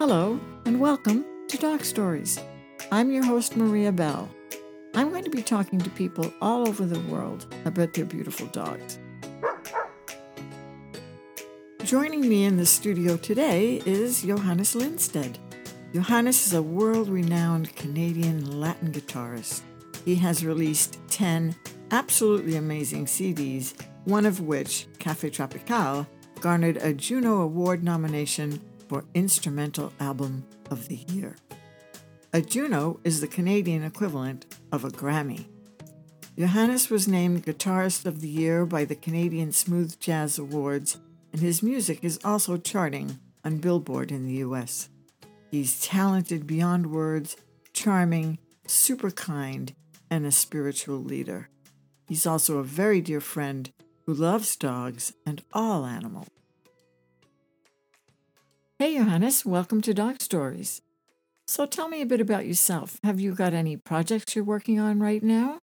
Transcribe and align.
Hello, 0.00 0.40
and 0.64 0.80
welcome 0.80 1.26
to 1.48 1.58
Dog 1.58 1.84
Stories. 1.84 2.40
I'm 2.90 3.12
your 3.12 3.22
host, 3.22 3.54
Maria 3.54 3.92
Bell. 3.92 4.30
I'm 4.94 5.10
going 5.10 5.24
to 5.24 5.28
be 5.30 5.42
talking 5.42 5.78
to 5.78 5.90
people 5.90 6.32
all 6.40 6.66
over 6.66 6.86
the 6.86 7.00
world 7.00 7.54
about 7.66 7.92
their 7.92 8.06
beautiful 8.06 8.46
dogs. 8.46 8.98
Joining 11.84 12.22
me 12.22 12.44
in 12.44 12.56
the 12.56 12.64
studio 12.64 13.18
today 13.18 13.82
is 13.84 14.22
Johannes 14.22 14.74
Linstead. 14.74 15.36
Johannes 15.92 16.46
is 16.46 16.54
a 16.54 16.62
world 16.62 17.10
renowned 17.10 17.76
Canadian 17.76 18.58
Latin 18.58 18.92
guitarist. 18.92 19.60
He 20.06 20.14
has 20.14 20.46
released 20.46 20.96
10 21.08 21.54
absolutely 21.90 22.56
amazing 22.56 23.04
CDs, 23.04 23.74
one 24.06 24.24
of 24.24 24.40
which, 24.40 24.86
Cafe 24.98 25.28
Tropical, 25.28 26.06
garnered 26.40 26.78
a 26.78 26.94
Juno 26.94 27.42
Award 27.42 27.84
nomination 27.84 28.62
for 28.90 29.04
Instrumental 29.14 29.92
Album 30.00 30.44
of 30.68 30.88
the 30.88 30.96
Year. 31.12 31.36
A 32.32 32.42
Juno 32.42 32.98
is 33.04 33.20
the 33.20 33.28
Canadian 33.28 33.84
equivalent 33.84 34.46
of 34.72 34.84
a 34.84 34.88
Grammy. 34.88 35.46
Johannes 36.36 36.90
was 36.90 37.06
named 37.06 37.46
Guitarist 37.46 38.04
of 38.04 38.20
the 38.20 38.28
Year 38.28 38.66
by 38.66 38.84
the 38.84 38.96
Canadian 38.96 39.52
Smooth 39.52 40.00
Jazz 40.00 40.40
Awards, 40.40 40.98
and 41.32 41.40
his 41.40 41.62
music 41.62 42.02
is 42.02 42.18
also 42.24 42.56
charting 42.56 43.20
on 43.44 43.58
Billboard 43.58 44.10
in 44.10 44.26
the 44.26 44.42
US. 44.46 44.88
He's 45.52 45.80
talented 45.80 46.44
beyond 46.44 46.90
words, 46.90 47.36
charming, 47.72 48.38
super 48.66 49.12
kind, 49.12 49.72
and 50.10 50.26
a 50.26 50.32
spiritual 50.32 50.98
leader. 50.98 51.48
He's 52.08 52.26
also 52.26 52.58
a 52.58 52.64
very 52.64 53.00
dear 53.00 53.20
friend 53.20 53.70
who 54.06 54.14
loves 54.14 54.56
dogs 54.56 55.12
and 55.24 55.44
all 55.52 55.86
animals. 55.86 56.26
Hey, 58.80 58.96
Johannes, 58.96 59.44
welcome 59.44 59.82
to 59.82 59.92
Dog 59.92 60.22
Stories. 60.22 60.80
So 61.46 61.66
tell 61.66 61.90
me 61.90 62.00
a 62.00 62.06
bit 62.06 62.18
about 62.18 62.46
yourself. 62.46 62.98
Have 63.04 63.20
you 63.20 63.34
got 63.34 63.52
any 63.52 63.76
projects 63.76 64.34
you're 64.34 64.42
working 64.42 64.80
on 64.80 65.00
right 65.00 65.22
now? 65.22 65.58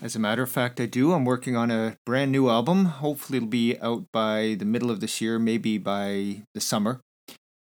As 0.00 0.14
a 0.14 0.20
matter 0.20 0.44
of 0.44 0.48
fact, 0.48 0.78
I 0.78 0.86
do. 0.86 1.12
I'm 1.12 1.24
working 1.24 1.56
on 1.56 1.72
a 1.72 1.96
brand 2.06 2.30
new 2.30 2.48
album. 2.48 2.84
Hopefully, 2.84 3.38
it'll 3.38 3.48
be 3.48 3.76
out 3.80 4.04
by 4.12 4.54
the 4.56 4.64
middle 4.64 4.92
of 4.92 5.00
this 5.00 5.20
year, 5.20 5.40
maybe 5.40 5.76
by 5.76 6.42
the 6.54 6.60
summer. 6.60 7.00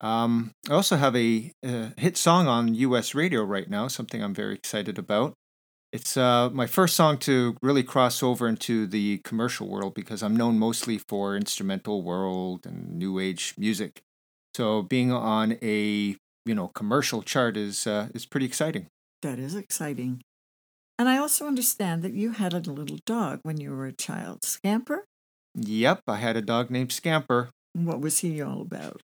Um, 0.01 0.53
I 0.71 0.73
also 0.73 0.97
have 0.97 1.15
a, 1.15 1.53
a, 1.63 1.93
hit 1.99 2.17
song 2.17 2.49
on 2.49 2.75
US 2.75 3.15
radio 3.15 3.45
right 3.45 3.69
now, 3.69 3.89
something 3.89 4.25
I'm 4.25 4.33
very 4.33 4.55
excited 4.55 4.99
about. 4.99 5.35
It's 5.93 6.17
uh, 6.17 6.49
my 6.49 6.67
first 6.67 6.97
song 6.97 7.19
to 7.29 7.59
really 7.61 7.83
cross 7.83 8.23
over 8.23 8.49
into 8.49 8.87
the 8.87 9.19
commercial 9.19 9.69
world 9.69 9.93
because 9.93 10.23
I'm 10.23 10.35
known 10.35 10.59
mostly 10.59 10.97
for 10.97 11.37
instrumental 11.37 12.01
world 12.01 12.65
and 12.65 12.97
new 12.99 13.19
age 13.19 13.53
music. 13.59 14.01
So 14.55 14.83
being 14.83 15.13
on 15.13 15.57
a 15.63 16.17
you 16.47 16.55
know 16.55 16.69
commercial 16.69 17.23
chart 17.23 17.57
is 17.57 17.87
uh, 17.87 18.09
is 18.15 18.27
pretty 18.27 18.47
exciting. 18.47 18.87
That 19.23 19.39
is 19.39 19.55
exciting. 19.55 20.23
And 20.99 21.09
I 21.09 21.17
also 21.17 21.47
understand 21.47 22.03
that 22.03 22.13
you 22.13 22.33
had 22.33 22.53
a 22.53 22.59
little 22.59 22.99
dog 23.07 23.41
when 23.43 23.59
you 23.59 23.71
were 23.71 23.87
a 23.87 23.93
child, 23.93 24.45
Scamper. 24.45 25.07
Yep, 25.55 26.03
I 26.07 26.17
had 26.17 26.37
a 26.37 26.43
dog 26.43 26.71
named 26.71 26.93
Scamper. 26.93 27.49
What 27.73 28.01
was 28.01 28.19
he 28.19 28.43
all 28.43 28.61
about? 28.61 29.01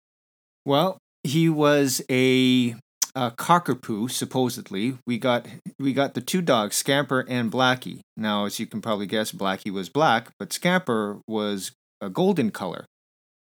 Well, 0.65 0.99
he 1.23 1.49
was 1.49 2.03
a, 2.11 2.75
a 3.15 3.31
cockapoo. 3.31 4.11
Supposedly, 4.11 4.99
we 5.07 5.19
got 5.19 5.47
we 5.79 5.93
got 5.93 6.15
the 6.15 6.21
two 6.21 6.43
dogs, 6.43 6.77
Scamper 6.77 7.25
and 7.29 7.51
Blackie. 7.51 8.01
Now, 8.17 8.45
as 8.45 8.59
you 8.61 8.67
can 8.67 8.83
probably 8.83 9.07
guess, 9.07 9.33
Blackie 9.33 9.73
was 9.73 9.89
black, 9.89 10.33
but 10.39 10.53
Scamper 10.53 11.21
was 11.27 11.73
a 12.01 12.11
golden 12.11 12.51
color, 12.51 12.85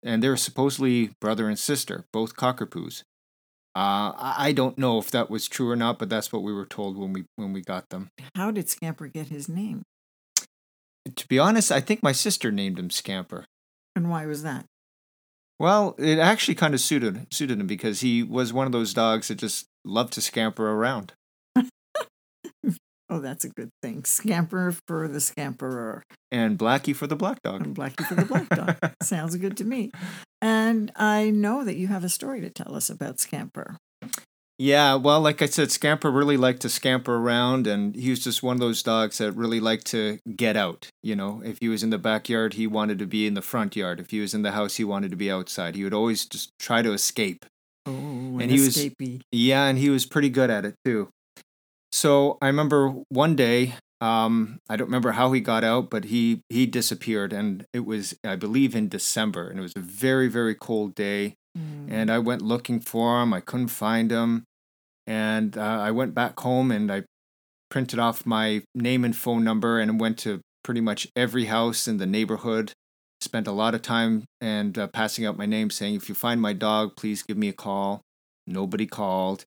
and 0.03 0.21
they're 0.21 0.37
supposedly 0.37 1.11
brother 1.19 1.47
and 1.47 1.57
sister, 1.57 2.05
both 2.11 2.35
cockapoos. 2.35 3.03
Uh, 3.75 4.13
I 4.15 4.53
don't 4.55 4.77
know 4.77 4.99
if 4.99 5.09
that 5.11 5.31
was 5.31 5.47
true 5.47 5.71
or 5.71 5.75
not, 5.75 5.97
but 5.97 6.07
that's 6.07 6.31
what 6.31 6.43
we 6.43 6.53
were 6.53 6.65
told 6.65 6.95
when 6.95 7.11
we 7.11 7.25
when 7.35 7.53
we 7.53 7.61
got 7.61 7.89
them. 7.89 8.09
How 8.35 8.51
did 8.51 8.69
Scamper 8.69 9.07
get 9.07 9.27
his 9.27 9.49
name? 9.49 9.83
To 11.15 11.27
be 11.27 11.39
honest, 11.39 11.71
I 11.71 11.81
think 11.81 12.03
my 12.03 12.11
sister 12.11 12.51
named 12.51 12.77
him 12.77 12.89
Scamper. 12.91 13.45
And 13.95 14.09
why 14.09 14.25
was 14.25 14.43
that? 14.43 14.65
Well, 15.59 15.95
it 15.97 16.19
actually 16.19 16.55
kind 16.55 16.73
of 16.73 16.81
suited 16.81 17.27
suited 17.33 17.59
him 17.59 17.67
because 17.67 18.01
he 18.01 18.21
was 18.21 18.53
one 18.53 18.67
of 18.67 18.71
those 18.71 18.93
dogs 18.93 19.29
that 19.29 19.35
just 19.35 19.67
loved 19.83 20.13
to 20.13 20.21
scamper 20.21 20.69
around. 20.69 21.13
Oh, 23.13 23.19
that's 23.19 23.45
a 23.45 23.49
good 23.49 23.69
thing. 23.81 24.03
Scamper 24.05 24.75
for 24.87 25.07
the 25.07 25.19
scamperer. 25.19 26.01
And 26.31 26.57
Blackie 26.57 26.95
for 26.95 27.07
the 27.07 27.15
black 27.15 27.41
dog. 27.43 27.65
And 27.65 27.75
Blackie 27.75 28.05
for 28.05 28.15
the 28.15 28.25
black 28.25 28.49
dog. 28.49 28.77
Sounds 29.03 29.35
good 29.35 29.55
to 29.57 29.63
me. 29.63 29.91
And 30.41 30.91
I 30.95 31.29
know 31.29 31.63
that 31.63 31.75
you 31.75 31.87
have 31.87 32.03
a 32.03 32.09
story 32.09 32.41
to 32.41 32.49
tell 32.49 32.75
us 32.75 32.89
about 32.89 33.19
Scamper. 33.19 33.77
Yeah, 34.59 34.95
well, 34.95 35.19
like 35.19 35.41
I 35.41 35.47
said, 35.47 35.71
Scamper 35.71 36.11
really 36.11 36.37
liked 36.37 36.61
to 36.61 36.69
scamper 36.69 37.15
around, 37.15 37.65
and 37.65 37.95
he 37.95 38.11
was 38.11 38.23
just 38.23 38.43
one 38.43 38.55
of 38.55 38.59
those 38.59 38.83
dogs 38.83 39.17
that 39.17 39.31
really 39.31 39.59
liked 39.59 39.87
to 39.87 40.19
get 40.35 40.55
out. 40.55 40.89
You 41.01 41.15
know, 41.15 41.41
if 41.43 41.57
he 41.59 41.69
was 41.69 41.81
in 41.81 41.89
the 41.89 41.97
backyard, 41.97 42.53
he 42.53 42.67
wanted 42.67 42.99
to 42.99 43.07
be 43.07 43.25
in 43.25 43.33
the 43.33 43.41
front 43.41 43.75
yard. 43.75 43.99
If 43.99 44.11
he 44.11 44.19
was 44.19 44.33
in 44.35 44.43
the 44.43 44.51
house, 44.51 44.75
he 44.75 44.83
wanted 44.83 45.09
to 45.09 45.17
be 45.17 45.31
outside. 45.31 45.75
He 45.75 45.83
would 45.83 45.93
always 45.93 46.25
just 46.25 46.51
try 46.59 46.83
to 46.83 46.93
escape. 46.93 47.45
Oh, 47.85 47.91
an 47.91 48.41
and 48.41 48.51
he 48.51 48.57
escapee. 48.57 49.17
was 49.17 49.21
yeah, 49.31 49.65
and 49.65 49.77
he 49.77 49.89
was 49.89 50.05
pretty 50.05 50.29
good 50.29 50.49
at 50.51 50.65
it 50.65 50.75
too. 50.85 51.09
So 51.93 52.39
I 52.41 52.47
remember 52.47 52.89
one 53.09 53.35
day, 53.35 53.75
um, 54.01 54.57
I 54.67 54.75
don't 54.75 54.87
remember 54.87 55.11
how 55.11 55.31
he 55.31 55.39
got 55.39 55.63
out, 55.63 55.91
but 55.91 56.05
he 56.05 56.41
he 56.49 56.65
disappeared, 56.65 57.31
and 57.31 57.67
it 57.71 57.85
was 57.85 58.15
I 58.23 58.35
believe 58.35 58.75
in 58.75 58.89
December, 58.89 59.47
and 59.47 59.59
it 59.59 59.61
was 59.61 59.73
a 59.75 59.79
very 59.79 60.27
very 60.27 60.55
cold 60.55 60.95
day. 60.95 61.35
Mm. 61.55 61.91
And 61.91 62.11
I 62.11 62.17
went 62.17 62.41
looking 62.41 62.79
for 62.79 63.21
him. 63.21 63.31
I 63.31 63.41
couldn't 63.41 63.67
find 63.67 64.09
him. 64.09 64.43
And 65.05 65.55
uh, 65.55 65.61
I 65.61 65.91
went 65.91 66.15
back 66.15 66.39
home 66.39 66.71
and 66.71 66.91
I 66.91 67.03
printed 67.69 67.99
off 67.99 68.25
my 68.25 68.63
name 68.73 69.05
and 69.05 69.15
phone 69.15 69.43
number 69.43 69.79
and 69.79 69.99
went 69.99 70.17
to 70.19 70.41
pretty 70.63 70.81
much 70.81 71.07
every 71.15 71.45
house 71.45 71.87
in 71.87 71.97
the 71.97 72.07
neighborhood. 72.07 72.71
Spent 73.21 73.47
a 73.47 73.51
lot 73.51 73.75
of 73.75 73.83
time 73.83 74.23
and 74.41 74.77
uh, 74.79 74.87
passing 74.87 75.27
out 75.27 75.37
my 75.37 75.45
name 75.45 75.69
saying, 75.69 75.93
if 75.93 76.09
you 76.09 76.15
find 76.15 76.41
my 76.41 76.53
dog, 76.53 76.95
please 76.95 77.21
give 77.21 77.37
me 77.37 77.49
a 77.49 77.53
call. 77.53 78.01
Nobody 78.47 78.87
called. 78.87 79.45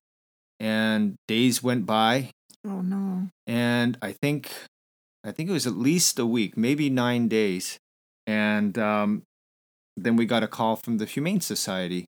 And 0.59 1.15
days 1.27 1.61
went 1.61 1.85
by. 1.85 2.31
Oh 2.67 2.81
no. 2.81 3.29
And 3.45 3.97
I 4.01 4.11
think 4.11 4.51
I 5.23 5.31
think 5.31 5.49
it 5.49 5.53
was 5.53 5.67
at 5.67 5.77
least 5.77 6.19
a 6.19 6.25
week, 6.25 6.57
maybe 6.57 6.89
nine 6.89 7.27
days. 7.27 7.79
And 8.25 8.77
um, 8.77 9.23
then 9.95 10.15
we 10.15 10.25
got 10.25 10.43
a 10.43 10.47
call 10.47 10.75
from 10.75 10.97
the 10.97 11.05
Humane 11.05 11.41
Society. 11.41 12.05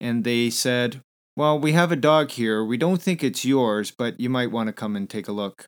And 0.00 0.24
they 0.24 0.50
said, 0.50 1.00
Well, 1.36 1.58
we 1.58 1.72
have 1.72 1.90
a 1.90 1.96
dog 1.96 2.30
here. 2.32 2.64
We 2.64 2.76
don't 2.76 3.02
think 3.02 3.24
it's 3.24 3.44
yours, 3.44 3.90
but 3.90 4.20
you 4.20 4.30
might 4.30 4.50
want 4.50 4.68
to 4.68 4.72
come 4.72 4.94
and 4.94 5.08
take 5.08 5.28
a 5.28 5.32
look. 5.32 5.66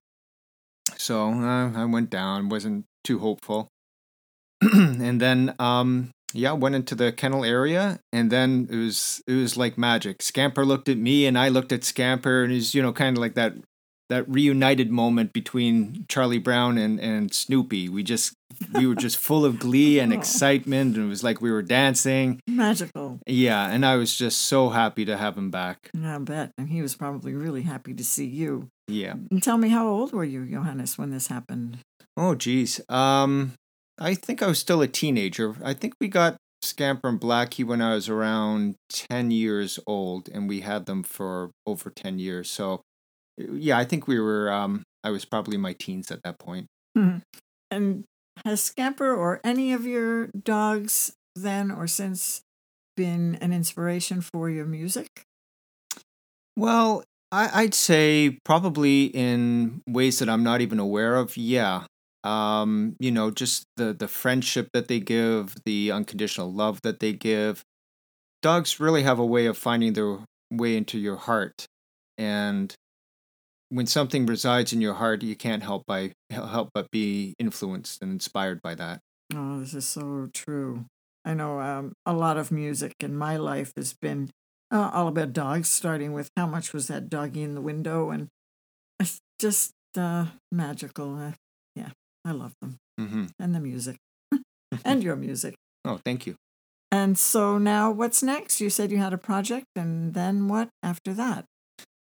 So 0.96 1.30
uh, 1.30 1.72
I 1.72 1.84
went 1.84 2.10
down, 2.10 2.48
wasn't 2.48 2.84
too 3.04 3.18
hopeful. 3.18 3.68
and 4.60 5.20
then, 5.20 5.54
um, 5.58 6.10
yeah, 6.34 6.52
went 6.52 6.74
into 6.74 6.94
the 6.94 7.12
kennel 7.12 7.44
area, 7.44 8.00
and 8.12 8.30
then 8.30 8.68
it 8.70 8.76
was 8.76 9.22
it 9.26 9.34
was 9.34 9.56
like 9.56 9.78
magic. 9.78 10.20
Scamper 10.20 10.64
looked 10.64 10.88
at 10.88 10.98
me, 10.98 11.24
and 11.24 11.38
I 11.38 11.48
looked 11.48 11.72
at 11.72 11.84
Scamper, 11.84 12.42
and 12.44 12.52
he's 12.52 12.74
you 12.74 12.82
know 12.82 12.92
kind 12.92 13.16
of 13.16 13.20
like 13.20 13.34
that 13.34 13.54
that 14.08 14.28
reunited 14.28 14.90
moment 14.90 15.32
between 15.32 16.06
Charlie 16.08 16.38
Brown 16.38 16.78
and, 16.78 16.98
and 16.98 17.32
Snoopy. 17.32 17.88
We 17.88 18.02
just 18.02 18.32
we 18.74 18.86
were 18.86 18.94
just 18.94 19.18
full 19.18 19.44
of 19.44 19.58
glee 19.58 19.98
and 19.98 20.12
Oh. 20.14 20.16
excitement 20.16 20.96
and 20.96 21.06
it 21.06 21.08
was 21.08 21.22
like 21.22 21.40
we 21.42 21.50
were 21.50 21.62
dancing. 21.62 22.40
Magical. 22.46 23.20
Yeah, 23.26 23.68
and 23.70 23.84
I 23.84 23.96
was 23.96 24.16
just 24.16 24.42
so 24.42 24.70
happy 24.70 25.04
to 25.04 25.16
have 25.16 25.36
him 25.36 25.50
back. 25.50 25.90
I 26.02 26.18
bet. 26.18 26.52
And 26.56 26.68
he 26.70 26.80
was 26.82 26.94
probably 26.96 27.34
really 27.34 27.62
happy 27.62 27.92
to 27.94 28.04
see 28.04 28.26
you. 28.26 28.68
Yeah. 28.88 29.14
And 29.30 29.42
tell 29.42 29.58
me, 29.58 29.68
how 29.68 29.86
old 29.86 30.12
were 30.12 30.24
you, 30.24 30.46
Johannes, 30.46 30.96
when 30.96 31.10
this 31.10 31.26
happened? 31.26 31.78
Oh 32.16 32.34
geez. 32.34 32.80
Um 32.88 33.52
I 34.00 34.14
think 34.14 34.42
I 34.42 34.46
was 34.46 34.58
still 34.58 34.80
a 34.80 34.88
teenager. 34.88 35.56
I 35.62 35.74
think 35.74 35.94
we 36.00 36.08
got 36.08 36.36
Scamper 36.62 37.08
and 37.08 37.20
Blackie 37.20 37.64
when 37.64 37.82
I 37.82 37.94
was 37.94 38.08
around 38.08 38.76
10 38.90 39.30
years 39.30 39.78
old 39.86 40.28
and 40.32 40.48
we 40.48 40.60
had 40.60 40.86
them 40.86 41.02
for 41.02 41.50
over 41.66 41.90
10 41.90 42.18
years. 42.18 42.48
So 42.50 42.80
yeah, 43.38 43.78
I 43.78 43.84
think 43.84 44.06
we 44.06 44.18
were 44.18 44.50
um 44.52 44.82
I 45.04 45.10
was 45.10 45.24
probably 45.24 45.54
in 45.54 45.60
my 45.60 45.74
teens 45.74 46.10
at 46.10 46.22
that 46.24 46.38
point. 46.38 46.66
And 47.70 48.04
has 48.44 48.62
Scamper 48.62 49.14
or 49.14 49.40
any 49.44 49.72
of 49.72 49.86
your 49.86 50.28
dogs 50.28 51.12
then 51.34 51.70
or 51.70 51.86
since 51.86 52.42
been 52.96 53.36
an 53.40 53.52
inspiration 53.52 54.20
for 54.20 54.50
your 54.50 54.66
music? 54.66 55.06
Well, 56.56 57.04
I, 57.30 57.62
I'd 57.62 57.74
say 57.74 58.38
probably 58.44 59.04
in 59.06 59.82
ways 59.86 60.18
that 60.18 60.28
I'm 60.28 60.42
not 60.42 60.60
even 60.60 60.78
aware 60.78 61.16
of. 61.16 61.36
Yeah. 61.36 61.84
Um, 62.24 62.96
you 62.98 63.12
know, 63.12 63.30
just 63.30 63.64
the 63.76 63.94
the 63.94 64.08
friendship 64.08 64.70
that 64.72 64.88
they 64.88 64.98
give, 64.98 65.54
the 65.64 65.92
unconditional 65.92 66.52
love 66.52 66.80
that 66.82 67.00
they 67.00 67.12
give. 67.12 67.62
Dogs 68.42 68.80
really 68.80 69.02
have 69.02 69.18
a 69.18 69.26
way 69.26 69.46
of 69.46 69.56
finding 69.56 69.92
their 69.92 70.18
way 70.50 70.76
into 70.76 70.98
your 70.98 71.16
heart, 71.16 71.66
and 72.16 72.74
when 73.70 73.86
something 73.86 74.26
resides 74.26 74.72
in 74.72 74.80
your 74.80 74.94
heart, 74.94 75.22
you 75.22 75.36
can't 75.36 75.62
help 75.62 75.84
by 75.86 76.12
help 76.30 76.70
but 76.74 76.90
be 76.90 77.34
influenced 77.38 78.02
and 78.02 78.12
inspired 78.12 78.62
by 78.62 78.74
that. 78.74 79.00
Oh, 79.34 79.60
this 79.60 79.74
is 79.74 79.86
so 79.86 80.28
true. 80.32 80.86
I 81.24 81.34
know 81.34 81.60
um, 81.60 81.92
a 82.06 82.12
lot 82.12 82.36
of 82.38 82.50
music 82.50 82.94
in 83.00 83.14
my 83.16 83.36
life 83.36 83.72
has 83.76 83.92
been 83.92 84.30
uh, 84.70 84.90
all 84.92 85.08
about 85.08 85.32
dogs, 85.32 85.68
starting 85.68 86.12
with 86.12 86.30
how 86.36 86.46
much 86.46 86.72
was 86.72 86.88
that 86.88 87.10
doggy 87.10 87.42
in 87.42 87.54
the 87.54 87.60
window, 87.60 88.10
and 88.10 88.28
it's 88.98 89.20
just 89.38 89.72
uh, 89.96 90.26
magical. 90.50 91.18
Uh, 91.18 91.32
yeah, 91.74 91.90
I 92.24 92.32
love 92.32 92.54
them 92.60 92.76
hmm 92.98 93.26
and 93.38 93.54
the 93.54 93.60
music 93.60 93.96
and 94.84 95.02
your 95.02 95.16
music. 95.16 95.54
Oh, 95.84 96.00
thank 96.04 96.26
you. 96.26 96.34
And 96.90 97.18
so 97.18 97.58
now, 97.58 97.90
what's 97.90 98.22
next? 98.22 98.60
You 98.60 98.70
said 98.70 98.90
you 98.90 98.98
had 98.98 99.12
a 99.12 99.18
project, 99.18 99.66
and 99.76 100.14
then 100.14 100.48
what 100.48 100.70
after 100.82 101.12
that? 101.14 101.44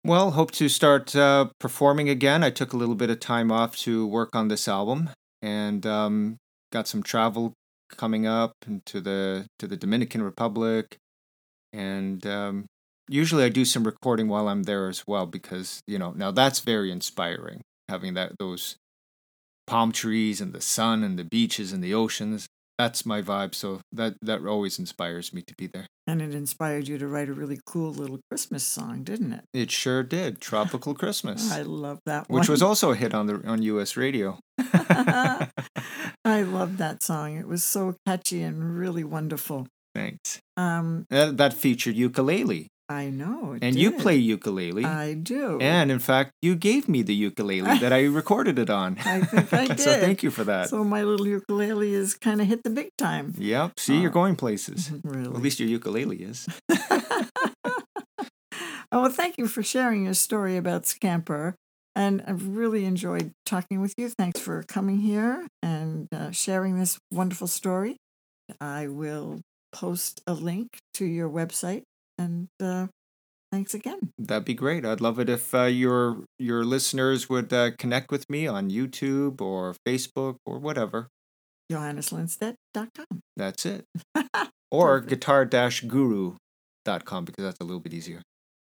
Well, 0.07 0.33
hope 0.33 0.51
to 0.53 0.69
start 0.69 1.17
uh, 1.17 1.49
performing 1.59 2.11
again. 2.11 2.45
I 2.45 2.51
took 2.51 2.75
a 2.75 2.77
little 2.77 2.95
bit 2.95 3.09
of 3.09 3.21
time 3.21 3.51
off 3.51 3.77
to 3.79 4.07
work 4.07 4.37
on 4.37 4.49
this 4.49 4.69
album, 4.69 5.09
and 5.41 5.87
um, 5.87 6.37
got 6.71 6.87
some 6.87 7.03
travel 7.03 7.55
coming 7.91 8.27
up 8.27 8.53
into 8.67 9.01
the 9.01 9.47
to 9.59 9.67
the 9.67 9.77
Dominican 9.77 10.23
Republic, 10.23 10.99
and 11.73 12.27
um, 12.27 12.67
usually 13.09 13.45
I 13.45 13.49
do 13.49 13.65
some 13.65 13.85
recording 13.85 14.29
while 14.29 14.49
I'm 14.49 14.65
there 14.65 14.89
as 14.89 15.05
well 15.07 15.25
because 15.25 15.81
you 15.87 15.99
know 15.99 16.13
now 16.13 16.31
that's 16.31 16.61
very 16.61 16.93
inspiring 16.93 17.63
having 17.89 18.15
that 18.15 18.33
those 18.39 18.77
palm 19.67 19.93
trees 19.93 20.41
and 20.41 20.53
the 20.53 20.61
sun 20.61 21.03
and 21.03 21.19
the 21.19 21.25
beaches 21.25 21.73
and 21.73 21.83
the 21.83 21.95
oceans. 21.95 22.47
That's 22.79 23.07
my 23.07 23.23
vibe. 23.23 23.55
So 23.55 23.81
that 23.93 24.15
that 24.23 24.45
always 24.45 24.79
inspires 24.79 25.33
me 25.33 25.43
to 25.47 25.55
be 25.57 25.67
there. 25.67 25.87
And 26.07 26.21
it 26.21 26.35
inspired 26.35 26.87
you 26.89 26.99
to 26.99 27.07
write 27.07 27.29
a 27.29 27.33
really 27.33 27.59
cool 27.65 27.93
little 27.93 28.19
Christmas 28.31 28.65
song, 28.65 29.05
didn't 29.05 29.33
it? 29.33 29.45
It 29.55 29.71
sure 29.71 30.03
did. 30.03 30.41
Tropical 30.41 30.95
Christmas, 31.03 31.51
I 31.53 31.63
love 31.63 32.01
that 32.07 32.29
one. 32.29 32.41
which 32.41 32.49
was 32.49 32.63
also 32.63 32.91
a 32.91 32.97
hit 32.97 33.15
on 33.15 33.27
the 33.27 33.41
on 33.47 33.63
U.S. 33.63 33.97
radio. 33.97 34.39
I 36.25 36.43
love 36.43 36.79
that 36.79 37.03
song. 37.03 37.37
It 37.37 37.47
was 37.47 37.63
so 37.63 37.95
catchy 38.07 38.43
and 38.43 38.77
really 38.79 39.05
wonderful. 39.05 39.67
Thanks. 39.95 40.41
Um, 40.57 41.07
That, 41.11 41.37
that 41.37 41.53
featured 41.55 41.95
ukulele, 41.95 42.69
I 42.89 43.09
know. 43.09 43.57
and 43.63 43.77
you 43.79 43.93
play 43.93 44.17
ukulele. 44.17 44.85
I 44.85 45.15
do. 45.15 45.59
and 45.61 45.91
in 45.91 45.99
fact, 45.99 46.33
you 46.43 46.55
gave 46.55 46.89
me 46.89 47.03
the 47.03 47.15
ukulele 47.15 47.79
that 47.79 47.93
I 47.93 48.05
recorded 48.21 48.59
it 48.59 48.69
on. 48.69 48.99
I 49.05 49.21
think 49.21 49.53
I 49.55 49.67
did. 49.69 49.81
so 49.81 49.99
thank 50.01 50.23
you 50.23 50.31
for 50.31 50.45
that. 50.45 50.69
So 50.69 50.85
my 50.85 51.03
little 51.03 51.27
ukulele 51.27 51.95
is 51.95 52.15
kind 52.15 52.41
of 52.43 52.47
hit 52.47 52.63
the 52.63 52.71
big 52.71 52.91
time. 52.99 53.35
yep. 53.39 53.79
See, 53.81 53.97
you're 54.01 54.11
Oh. 54.11 54.21
going 54.21 54.37
places. 54.37 54.91
Really. 55.03 55.29
Well, 55.29 55.37
at 55.39 55.43
least 55.43 55.61
your 55.61 55.69
ukulele 55.69 56.17
is. 56.23 56.47
Oh, 58.93 59.01
well, 59.03 59.11
thank 59.11 59.39
you 59.39 59.49
for 59.49 59.63
sharing 59.63 60.05
your 60.05 60.15
story 60.15 60.57
about 60.57 60.87
Scamper. 60.87 61.55
And 61.97 62.23
I've 62.27 62.47
really 62.57 62.85
enjoyed 62.85 63.33
talking 63.47 63.81
with 63.81 63.95
you. 63.97 64.09
Thanks 64.09 64.39
for 64.41 64.63
coming 64.65 64.99
here 64.99 65.47
and 65.63 66.07
uh, 66.13 66.31
sharing 66.31 66.79
this 66.79 66.99
wonderful 67.11 67.47
story. 67.49 67.97
I 68.61 68.89
will 68.89 69.41
post 69.73 70.21
a 70.27 70.35
link 70.35 70.69
to 70.95 71.05
your 71.07 71.29
website. 71.29 71.83
And 72.19 72.49
uh, 72.63 72.87
thanks 73.51 73.75
again. 73.75 74.11
That'd 74.19 74.45
be 74.45 74.55
great. 74.55 74.85
I'd 74.85 75.01
love 75.01 75.19
it 75.19 75.29
if 75.29 75.55
uh, 75.55 75.65
your 75.65 76.25
your 76.39 76.65
listeners 76.65 77.29
would 77.29 77.53
uh, 77.53 77.73
connect 77.79 78.11
with 78.11 78.29
me 78.31 78.47
on 78.47 78.71
YouTube 78.71 79.41
or 79.41 79.75
Facebook 79.87 80.37
or 80.47 80.59
whatever. 80.59 81.09
JohannesLinstead.com. 81.73 83.21
That's 83.37 83.67
it. 83.67 83.85
Or 84.71 84.99
guitar-guru.com 84.99 87.25
because 87.25 87.45
that's 87.45 87.61
a 87.61 87.65
little 87.65 87.79
bit 87.79 87.95
easier. 87.95 88.23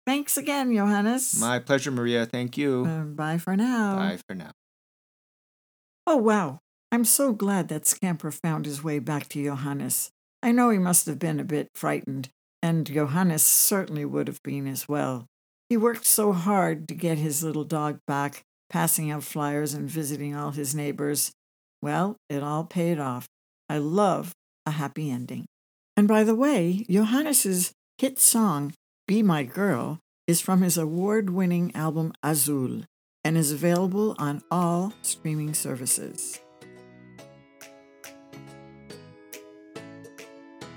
Thanks 0.06 0.36
again, 0.36 0.76
Johannes. 0.76 1.40
My 1.40 1.60
pleasure, 1.60 1.92
Maria. 1.92 2.26
Thank 2.26 2.58
you. 2.58 2.86
Uh, 2.86 3.04
bye 3.04 3.38
for 3.38 3.56
now. 3.56 3.96
Bye 3.96 4.20
for 4.28 4.36
now. 4.36 4.52
Oh, 6.06 6.18
wow. 6.18 6.60
I'm 6.92 7.06
so 7.06 7.32
glad 7.32 7.70
that 7.70 7.88
Scamper 7.88 8.32
found 8.32 8.66
his 8.66 8.84
way 8.84 9.00
back 9.00 9.30
to 9.30 9.42
Johannes. 9.42 10.10
I 10.44 10.52
know 10.52 10.72
he 10.72 10.78
must 10.78 11.06
have 11.06 11.20
been 11.20 11.40
a 11.40 11.46
bit 11.46 11.70
frightened, 11.74 12.28
and 12.64 12.88
Johannes 12.88 13.44
certainly 13.44 14.06
would 14.06 14.28
have 14.28 14.42
been 14.42 14.68
as 14.68 14.88
well. 14.88 15.26
He 15.68 15.76
worked 15.76 16.06
so 16.06 16.32
hard 16.32 16.88
to 16.88 16.96
get 16.96 17.18
his 17.18 17.44
little 17.44 17.66
dog 17.66 18.00
back, 18.08 18.42
passing 18.70 19.12
out 19.12 19.24
flyers 19.24 19.74
and 19.74 19.90
visiting 19.90 20.34
all 20.34 20.52
his 20.52 20.74
neighbors. 20.74 21.34
Well, 21.82 22.16
it 22.30 22.42
all 22.42 22.64
paid 22.64 23.00
off. 23.00 23.28
I 23.68 23.80
love 23.80 24.32
a 24.66 24.72
happy 24.72 25.12
ending. 25.12 25.46
And 25.98 26.08
by 26.08 26.24
the 26.24 26.36
way, 26.36 26.86
Johannes's 26.90 27.74
hit 27.98 28.18
song, 28.18 28.74
Be 29.08 29.22
My 29.22 29.44
Girl, 29.44 30.00
is 30.26 30.40
from 30.40 30.62
his 30.62 30.78
award 30.78 31.30
winning 31.30 31.76
album 31.76 32.14
Azul 32.24 32.84
and 33.26 33.38
is 33.38 33.52
available 33.52 34.16
on 34.18 34.42
all 34.50 34.94
streaming 35.02 35.54
services. 35.54 36.40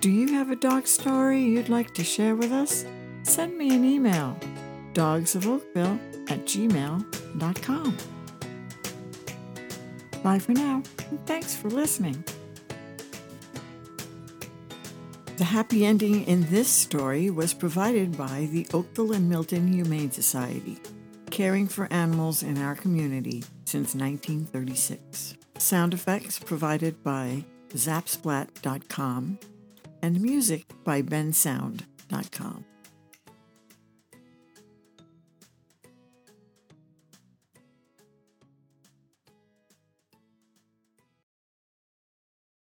Do 0.01 0.11
you 0.11 0.29
have 0.35 0.51
a 0.51 0.57
dog 0.57 0.87
story 0.87 1.43
you'd 1.43 1.71
like 1.71 1.95
to 1.95 2.05
share 2.05 2.37
with 2.37 2.53
us? 2.53 2.85
Send 3.23 3.57
me 3.57 3.75
an 3.75 3.85
email, 3.85 4.39
dogsofoakville 4.93 6.31
at 6.31 6.45
gmail.com. 6.45 7.97
Bye 10.23 10.39
for 10.39 10.53
now, 10.53 10.83
and 11.11 11.27
thanks 11.27 11.57
for 11.57 11.71
listening. 11.71 12.23
The 15.39 15.45
happy 15.45 15.85
ending 15.85 16.27
in 16.27 16.47
this 16.51 16.69
story 16.69 17.31
was 17.31 17.55
provided 17.55 18.17
by 18.17 18.49
the 18.53 18.67
Oakville 18.75 19.13
and 19.13 19.29
Milton 19.29 19.73
Humane 19.73 20.11
Society, 20.11 20.79
caring 21.31 21.69
for 21.69 21.93
animals 21.93 22.43
in 22.43 22.59
our 22.59 22.75
community 22.75 23.45
since 23.65 23.95
1936. 23.95 25.37
Sound 25.59 25.95
effects 25.95 26.39
provided 26.39 27.03
by 27.03 27.45
zapsplat.com 27.71 29.39
and 30.07 30.21
music 30.21 30.67
by 30.85 31.03
bensound.com. 31.03 32.76